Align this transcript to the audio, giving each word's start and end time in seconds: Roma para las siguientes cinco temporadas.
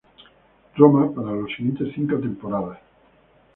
Roma 0.77 1.13
para 1.13 1.31
las 1.35 1.51
siguientes 1.55 1.91
cinco 1.93 2.17
temporadas. 2.19 2.79